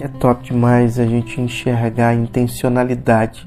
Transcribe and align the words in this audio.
É 0.00 0.06
top 0.06 0.44
demais 0.44 0.98
a 0.98 1.06
gente 1.06 1.40
enxergar 1.40 2.08
a 2.08 2.14
intencionalidade 2.14 3.46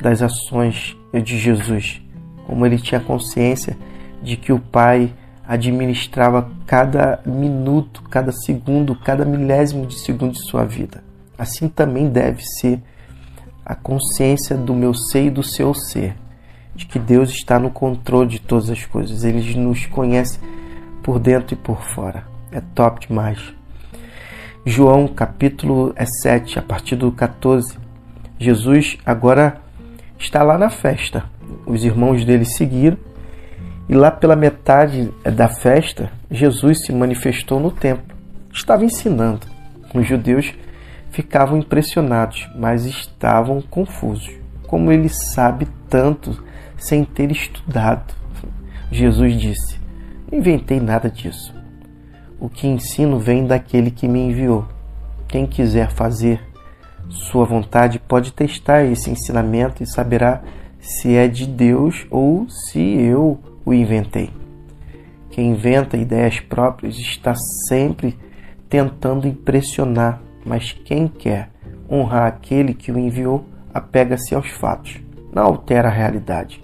das 0.00 0.22
ações 0.22 0.96
de 1.12 1.38
Jesus, 1.38 2.02
como 2.46 2.66
ele 2.66 2.78
tinha 2.78 3.00
consciência 3.00 3.76
de 4.22 4.36
que 4.36 4.52
o 4.52 4.58
Pai 4.58 5.12
administrava 5.46 6.50
cada 6.66 7.20
minuto, 7.24 8.02
cada 8.10 8.32
segundo, 8.32 8.94
cada 8.94 9.24
milésimo 9.24 9.86
de 9.86 9.98
segundo 9.98 10.32
de 10.32 10.46
sua 10.46 10.64
vida. 10.64 11.02
Assim 11.38 11.68
também 11.68 12.08
deve 12.08 12.42
ser 12.42 12.82
a 13.64 13.74
consciência 13.74 14.56
do 14.56 14.74
meu 14.74 14.92
ser 14.92 15.26
e 15.26 15.30
do 15.30 15.42
seu 15.42 15.72
ser, 15.74 16.16
de 16.74 16.86
que 16.86 16.98
Deus 16.98 17.30
está 17.30 17.58
no 17.58 17.70
controle 17.70 18.28
de 18.28 18.40
todas 18.40 18.68
as 18.68 18.84
coisas. 18.84 19.24
Ele 19.24 19.54
nos 19.54 19.86
conhece 19.86 20.40
por 21.02 21.18
dentro 21.18 21.54
e 21.54 21.56
por 21.56 21.82
fora. 21.94 22.24
É 22.50 22.60
top 22.60 23.06
demais. 23.06 23.57
João 24.64 25.08
capítulo 25.08 25.94
7, 26.22 26.58
a 26.58 26.62
partir 26.62 26.96
do 26.96 27.10
14. 27.12 27.78
Jesus 28.38 28.98
agora 29.06 29.60
está 30.18 30.42
lá 30.42 30.58
na 30.58 30.68
festa. 30.68 31.24
Os 31.66 31.84
irmãos 31.84 32.24
dele 32.24 32.44
seguiram 32.44 32.98
e 33.88 33.94
lá 33.94 34.10
pela 34.10 34.36
metade 34.36 35.10
da 35.24 35.48
festa, 35.48 36.10
Jesus 36.30 36.84
se 36.84 36.92
manifestou 36.92 37.58
no 37.58 37.70
templo. 37.70 38.14
Estava 38.52 38.84
ensinando. 38.84 39.46
Os 39.94 40.06
judeus 40.06 40.52
ficavam 41.10 41.58
impressionados, 41.58 42.48
mas 42.54 42.84
estavam 42.84 43.62
confusos. 43.62 44.30
Como 44.66 44.92
ele 44.92 45.08
sabe 45.08 45.66
tanto 45.88 46.44
sem 46.76 47.04
ter 47.04 47.30
estudado? 47.30 48.12
Jesus 48.90 49.40
disse: 49.40 49.80
inventei 50.30 50.80
nada 50.80 51.08
disso. 51.08 51.57
O 52.40 52.48
que 52.48 52.66
ensino 52.66 53.18
vem 53.18 53.46
daquele 53.46 53.90
que 53.90 54.06
me 54.06 54.20
enviou. 54.20 54.64
Quem 55.26 55.46
quiser 55.46 55.90
fazer 55.90 56.40
sua 57.08 57.44
vontade 57.44 57.98
pode 57.98 58.32
testar 58.32 58.84
esse 58.84 59.10
ensinamento 59.10 59.82
e 59.82 59.86
saberá 59.86 60.42
se 60.78 61.14
é 61.14 61.26
de 61.26 61.46
Deus 61.46 62.06
ou 62.10 62.48
se 62.48 62.80
eu 62.80 63.40
o 63.64 63.72
inventei. 63.72 64.30
Quem 65.30 65.52
inventa 65.52 65.96
ideias 65.96 66.40
próprias 66.40 66.96
está 66.96 67.34
sempre 67.68 68.16
tentando 68.68 69.26
impressionar, 69.26 70.20
mas 70.44 70.72
quem 70.72 71.08
quer 71.08 71.50
honrar 71.90 72.26
aquele 72.26 72.74
que 72.74 72.92
o 72.92 72.98
enviou 72.98 73.46
apega-se 73.72 74.34
aos 74.34 74.48
fatos, 74.50 74.98
não 75.32 75.44
altera 75.44 75.88
a 75.88 75.92
realidade. 75.92 76.62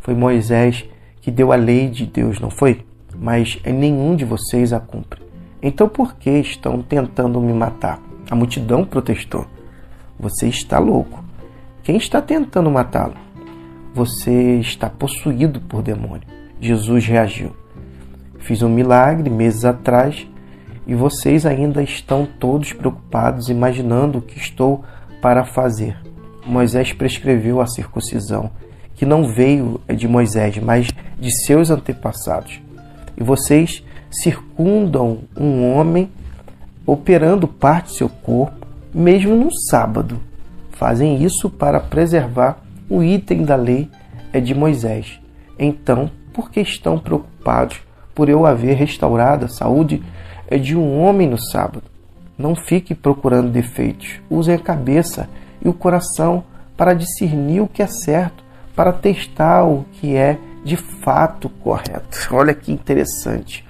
Foi 0.00 0.14
Moisés 0.14 0.84
que 1.20 1.30
deu 1.30 1.52
a 1.52 1.56
lei 1.56 1.88
de 1.88 2.06
Deus, 2.06 2.40
não 2.40 2.50
foi? 2.50 2.84
Mas 3.20 3.58
nenhum 3.64 4.14
de 4.14 4.24
vocês 4.24 4.72
a 4.72 4.80
cumpre. 4.80 5.20
Então 5.62 5.88
por 5.88 6.14
que 6.14 6.30
estão 6.30 6.80
tentando 6.80 7.40
me 7.40 7.52
matar? 7.52 8.00
A 8.30 8.34
multidão 8.34 8.84
protestou. 8.84 9.46
Você 10.18 10.48
está 10.48 10.78
louco. 10.78 11.24
Quem 11.82 11.96
está 11.96 12.20
tentando 12.20 12.70
matá-lo? 12.70 13.14
Você 13.94 14.58
está 14.58 14.88
possuído 14.88 15.60
por 15.60 15.82
demônio. 15.82 16.26
Jesus 16.60 17.06
reagiu. 17.06 17.56
Fiz 18.38 18.62
um 18.62 18.68
milagre 18.68 19.30
meses 19.30 19.64
atrás 19.64 20.26
e 20.86 20.94
vocês 20.94 21.44
ainda 21.44 21.82
estão 21.82 22.26
todos 22.38 22.72
preocupados 22.72 23.48
imaginando 23.48 24.18
o 24.18 24.22
que 24.22 24.38
estou 24.38 24.84
para 25.20 25.44
fazer. 25.44 25.96
Moisés 26.46 26.92
prescreveu 26.92 27.60
a 27.60 27.66
circuncisão, 27.66 28.50
que 28.94 29.04
não 29.04 29.28
veio 29.28 29.80
de 29.94 30.08
Moisés, 30.08 30.56
mas 30.58 30.88
de 31.18 31.30
seus 31.44 31.70
antepassados. 31.70 32.60
E 33.18 33.24
vocês 33.24 33.84
circundam 34.10 35.18
um 35.36 35.74
homem 35.74 36.08
operando 36.86 37.48
parte 37.48 37.88
do 37.88 37.94
seu 37.94 38.08
corpo, 38.08 38.66
mesmo 38.94 39.34
no 39.34 39.50
sábado. 39.68 40.20
Fazem 40.70 41.22
isso 41.22 41.50
para 41.50 41.80
preservar 41.80 42.62
o 42.88 43.02
item 43.02 43.44
da 43.44 43.56
lei 43.56 43.90
é 44.32 44.40
de 44.40 44.54
Moisés. 44.54 45.20
Então, 45.58 46.10
por 46.32 46.50
que 46.50 46.60
estão 46.60 46.98
preocupados 46.98 47.80
por 48.14 48.28
eu 48.28 48.46
haver 48.46 48.76
restaurado 48.76 49.46
a 49.46 49.48
saúde 49.48 50.02
é 50.46 50.56
de 50.56 50.76
um 50.76 51.02
homem 51.02 51.28
no 51.28 51.38
sábado? 51.38 51.82
Não 52.38 52.54
fique 52.54 52.94
procurando 52.94 53.50
defeitos. 53.50 54.20
Use 54.30 54.52
a 54.52 54.58
cabeça 54.58 55.28
e 55.62 55.68
o 55.68 55.74
coração 55.74 56.44
para 56.76 56.94
discernir 56.94 57.60
o 57.60 57.66
que 57.66 57.82
é 57.82 57.86
certo, 57.88 58.44
para 58.76 58.92
testar 58.92 59.64
o 59.64 59.84
que 59.94 60.14
é 60.14 60.38
de 60.64 60.76
fato 60.76 61.48
correto. 61.48 62.18
Olha 62.32 62.54
que 62.54 62.72
interessante. 62.72 63.64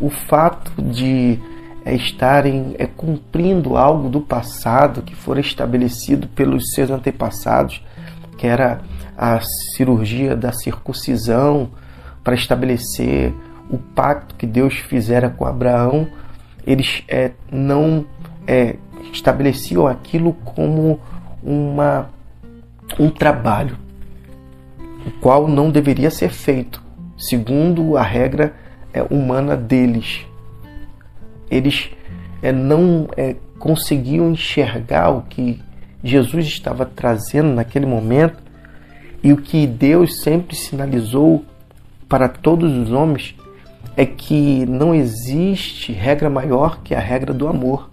O 0.00 0.08
fato 0.08 0.72
de 0.80 1.38
é, 1.84 1.94
estarem 1.94 2.74
é, 2.78 2.86
cumprindo 2.86 3.76
algo 3.76 4.08
do 4.08 4.20
passado 4.20 5.02
que 5.02 5.14
for 5.14 5.38
estabelecido 5.38 6.28
pelos 6.28 6.72
seus 6.72 6.90
antepassados, 6.90 7.82
que 8.36 8.46
era 8.46 8.80
a 9.16 9.40
cirurgia 9.40 10.34
da 10.36 10.52
circuncisão 10.52 11.70
para 12.24 12.34
estabelecer 12.34 13.34
o 13.70 13.78
pacto 13.78 14.34
que 14.34 14.46
Deus 14.46 14.74
fizera 14.74 15.30
com 15.30 15.44
Abraão, 15.44 16.08
eles 16.66 17.02
é, 17.08 17.32
não 17.50 18.04
é, 18.46 18.76
estabeleciam 19.12 19.86
aquilo 19.86 20.32
como 20.44 21.00
uma, 21.42 22.10
um 22.98 23.08
trabalho, 23.08 23.76
qual 25.20 25.46
não 25.46 25.70
deveria 25.70 26.10
ser 26.10 26.30
feito, 26.30 26.82
segundo 27.16 27.96
a 27.96 28.02
regra 28.02 28.54
é, 28.92 29.02
humana 29.02 29.56
deles 29.56 30.26
eles 31.50 31.90
é, 32.40 32.52
não 32.52 33.08
é, 33.16 33.34
conseguiam 33.58 34.30
enxergar 34.30 35.10
o 35.10 35.22
que 35.22 35.60
Jesus 36.02 36.46
estava 36.46 36.86
trazendo 36.86 37.52
naquele 37.52 37.84
momento 37.84 38.38
e 39.22 39.32
o 39.32 39.36
que 39.36 39.66
Deus 39.66 40.22
sempre 40.22 40.56
sinalizou 40.56 41.44
para 42.08 42.28
todos 42.28 42.72
os 42.72 42.92
homens 42.92 43.34
é 43.96 44.06
que 44.06 44.64
não 44.66 44.94
existe 44.94 45.92
regra 45.92 46.30
maior 46.30 46.80
que 46.82 46.94
a 46.94 47.00
regra 47.00 47.34
do 47.34 47.48
amor. 47.48 47.90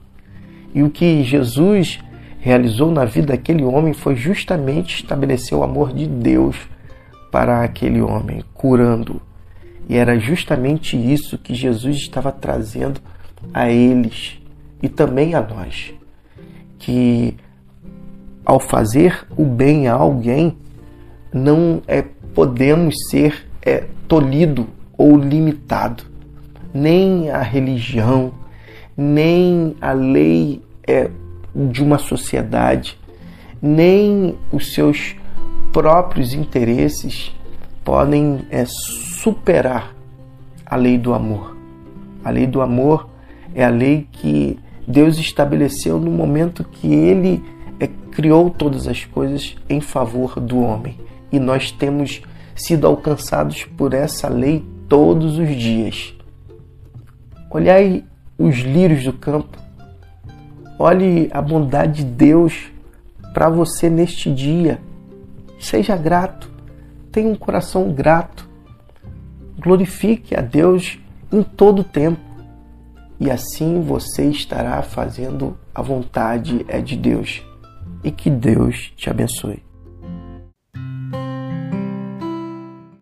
E 0.74 0.84
o 0.84 0.90
que 0.90 1.24
Jesus 1.24 2.00
realizou 2.40 2.92
na 2.92 3.04
vida 3.04 3.28
daquele 3.28 3.64
homem 3.64 3.94
foi 3.94 4.16
justamente 4.16 5.02
estabelecer 5.02 5.58
o 5.58 5.64
amor 5.64 5.92
de 5.92 6.08
Deus 6.08 6.56
para 7.32 7.64
aquele 7.64 8.02
homem, 8.02 8.44
curando. 8.54 9.22
E 9.90 9.96
era 9.96 10.20
justamente 10.20 10.98
isso 10.98 11.38
que 11.38 11.54
Jesus 11.54 11.98
estava 11.98 12.32
trazendo 12.32 13.00
a 13.54 13.70
eles 13.70 14.40
e 14.82 14.90
também 14.90 15.34
a 15.34 15.42
nós, 15.42 15.94
que 16.78 17.36
ao 18.48 18.62
fazer 18.62 19.28
o 19.36 19.44
bem 19.44 19.90
a 19.90 19.94
alguém, 19.94 20.58
não 21.34 21.82
é, 21.86 22.02
podemos 22.34 22.96
ser 23.10 23.46
é, 23.62 23.84
tolhido 24.08 24.68
ou 24.98 25.18
limitado. 25.18 26.04
Nem 26.74 27.30
a 27.30 27.42
religião, 27.42 28.32
nem 28.96 29.76
a 29.82 29.92
lei 29.92 30.62
é, 30.88 31.10
de 31.54 31.84
uma 31.84 31.98
sociedade, 31.98 32.98
nem 33.62 34.38
os 34.50 34.74
seus 34.74 35.17
próprios 35.78 36.34
interesses 36.34 37.32
podem 37.84 38.48
é, 38.50 38.66
superar 38.66 39.94
a 40.66 40.76
lei 40.76 40.98
do 40.98 41.14
amor. 41.14 41.56
A 42.24 42.32
lei 42.32 42.48
do 42.48 42.62
amor 42.62 43.08
é 43.54 43.64
a 43.64 43.70
lei 43.70 44.08
que 44.12 44.58
Deus 44.88 45.20
estabeleceu 45.20 46.00
no 46.00 46.10
momento 46.10 46.64
que 46.64 46.92
ele 46.92 47.44
é, 47.80 47.86
criou 48.10 48.50
todas 48.50 48.88
as 48.88 49.06
coisas 49.06 49.56
em 49.70 49.80
favor 49.80 50.40
do 50.40 50.58
homem. 50.58 50.98
E 51.32 51.38
nós 51.40 51.72
temos 51.72 52.24
sido 52.56 52.88
alcançados 52.88 53.64
por 53.64 53.94
essa 53.94 54.28
lei 54.28 54.66
todos 54.90 55.38
os 55.38 55.56
dias. 55.56 56.12
Olhai 57.52 58.04
os 58.36 58.56
lírios 58.62 59.04
do 59.04 59.14
campo. 59.14 59.60
Olhe 60.80 61.30
a 61.32 61.40
bondade 61.40 62.04
de 62.04 62.10
Deus 62.10 62.72
para 63.32 63.48
você 63.48 63.92
neste 63.92 64.34
dia. 64.34 64.87
Seja 65.68 65.98
grato. 65.98 66.50
Tenha 67.12 67.28
um 67.30 67.36
coração 67.36 67.92
grato. 67.92 68.48
Glorifique 69.60 70.34
a 70.34 70.40
Deus 70.40 70.98
em 71.30 71.44
todo 71.44 71.80
o 71.80 71.84
tempo 71.84 72.22
e 73.20 73.30
assim 73.30 73.82
você 73.82 74.30
estará 74.30 74.82
fazendo 74.82 75.58
a 75.76 75.82
vontade 75.82 76.66
é 76.70 76.80
de 76.80 76.96
Deus. 76.96 77.44
E 78.02 78.12
que 78.12 78.30
Deus 78.30 78.94
te 78.96 79.10
abençoe. 79.10 79.67